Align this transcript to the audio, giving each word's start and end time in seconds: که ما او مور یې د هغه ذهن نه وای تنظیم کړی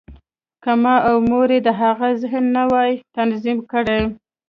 که 0.63 0.71
ما 0.83 0.95
او 1.09 1.15
مور 1.29 1.47
یې 1.55 1.59
د 1.67 1.69
هغه 1.81 2.07
ذهن 2.21 2.45
نه 2.55 2.63
وای 2.71 2.91
تنظیم 3.17 3.57
کړی 3.71 3.99